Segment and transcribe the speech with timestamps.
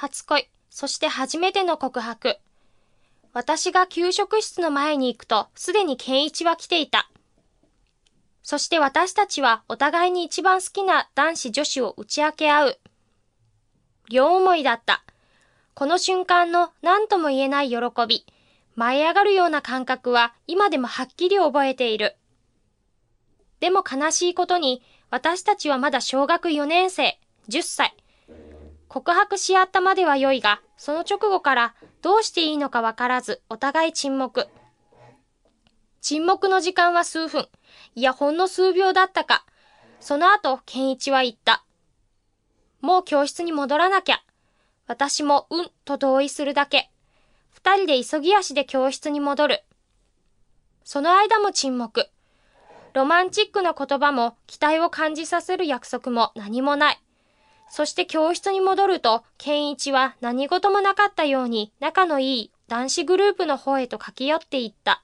[0.00, 2.38] 初恋、そして初めての告白。
[3.34, 7.10] 私が給食室の前に行くと、すでに健一は来ていた。
[8.42, 12.78] そして私たちはお互いに一番好きな男子女子を打ち明け合う。
[14.08, 15.04] 両思いだった。
[15.74, 17.76] この瞬間の何とも言えない喜
[18.08, 18.24] び、
[18.76, 22.16] 舞い上がるような感覚は今でもはっきり覚えている。
[23.60, 27.18] でも悲しいことに、私たちはまだ小学4年生、
[27.50, 27.99] 10歳。
[28.90, 34.48] 告白し合ったまでは良いが、その直後からどうしていいのかわからず、お互い沈黙。
[36.00, 37.48] 沈黙の時間は数分。
[37.94, 39.46] いや、ほんの数秒だったか。
[40.00, 41.64] その後、健一は言った。
[42.80, 44.24] もう教室に戻らなきゃ。
[44.88, 46.90] 私も、うんと同意するだけ。
[47.50, 49.62] 二人で急ぎ足で教室に戻る。
[50.82, 52.08] その間も沈黙。
[52.92, 57.00] ロマンチックな言葉も期待を感じさせる約束も何もない。
[57.70, 65.00] そして教室に戻ると、健一は何事もなかったように仲のいい男子グループの方へと駆け寄っていった。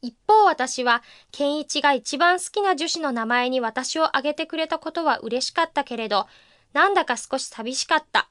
[0.00, 6.26] 一方私は、健一が一番好きな女子の名前に私を挙げてくれたことは嬉しかったけれど、
[6.72, 8.28] なんだか少し寂しかった。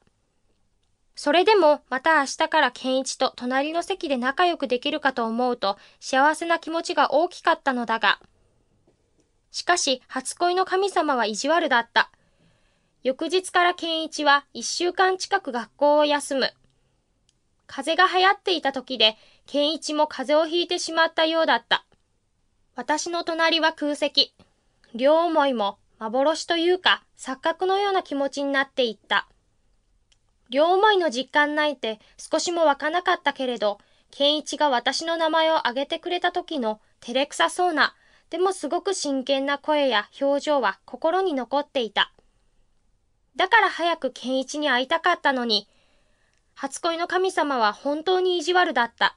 [1.14, 8.18] それでも、また明日から健一と隣の席で仲良くできるかと思うと、幸せな気持ちが大きかったのだが。
[9.52, 12.10] しかし、初恋の神様は意地悪だった。
[13.04, 16.52] 翌日から健一は一週間近く学校を休む。
[17.68, 21.84] 風邪が流行っていた時で、健一も風邪をひいてしまったようだった。
[22.74, 24.34] 私の隣は空席。
[24.94, 29.28] 両思いも幻というか錯覚のような気持ちになっていった。
[30.50, 33.78] 両思いの実感ないて少しも湧かなかったけれど、
[34.10, 37.94] 健一が私の名前を挙げてくれた時の照れくさそうな、
[38.30, 42.12] でもすごく真剣な声や表情は心に残っていた。
[43.38, 45.68] だから早く健一に会いたかったのに、
[46.54, 49.16] 初恋の神様は本当に意地悪だった。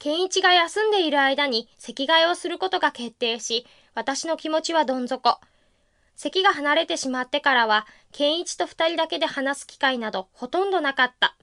[0.00, 5.38] 健一が休んでいる間に席替えをすることが決定し、私の気持ちはどん底。
[6.16, 11.36] 席が離れてしまってからは、健一と二人だけで話す機会などほとんどなかった。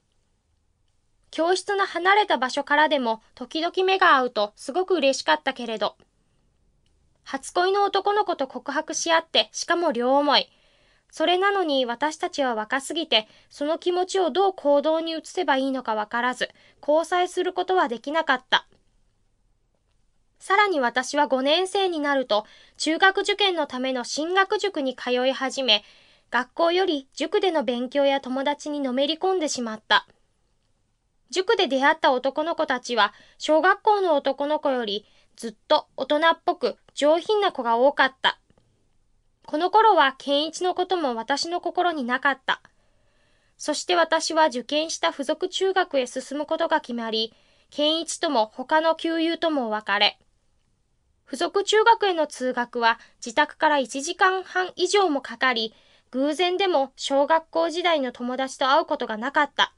[1.30, 5.96] 教室の離れた場所からでも時々目が合うとすごく嬉しかったけれど、
[7.24, 10.50] 初恋の男の子と告白し合って、しかも両思い。
[11.10, 16.50] それなのに私たちは若すぎて、その気持ちをどう行動に移せばいいのかわからず、
[16.86, 18.66] 交際することはできなかった。
[20.38, 22.46] さらに私は5年生になると、
[22.78, 25.84] 中学受験のための進学塾に通い始め、
[26.30, 30.06] 学校より塾での勉強や友達にのめり込んでしまった。
[31.30, 35.06] 塾で出会った男の子たちは、小学校の男の子より
[35.36, 38.39] ずっと大人っぽく上品な子が多かった。
[39.50, 42.62] この頃は健一のことも私の心になかった。
[43.58, 47.34] そして私は受験した付属中学へ進むことが決まり、
[47.68, 50.20] 健一とも他の旧友とも別れ、
[51.26, 55.74] 付属中学への通学は自宅から1時間半以上もかかり、
[56.12, 59.74] 偶然でも小学校時代の友達と会うことがなかった。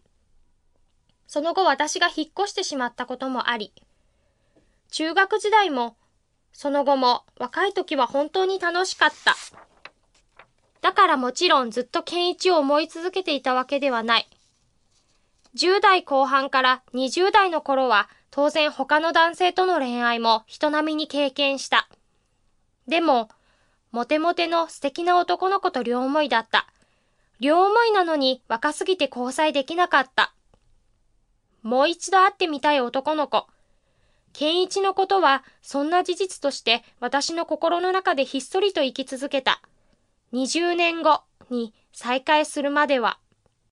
[1.27, 3.73] その後私が引っ越してしまったこともあり、
[4.91, 5.97] 中学時代も
[6.53, 9.35] その後も若い時は本当に楽しかった。
[10.81, 14.29] だからもちろんずっと健一を思い続けていたわけではない。
[15.55, 21.89] 10代後半から20代の頃は当然他の男性との恋愛も人並みに経験した。
[22.89, 23.29] でも、
[23.91, 26.67] モテモテの素敵な男の子と両思いだった。
[27.41, 30.35] 両思いなのに若すぎて交際できなかった。
[31.63, 33.47] もう一度会ってみたい男の子。
[34.33, 39.61] 健一のことは、そんな事実として私の心の中でひっそりと生き続けた。
[40.33, 43.19] 20年後に再会するまでは。